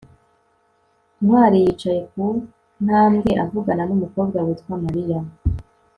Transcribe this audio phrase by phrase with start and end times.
[1.21, 2.23] ntwali yicaye ku
[2.85, 5.19] ntambwe avugana n'umukobwa witwa mariya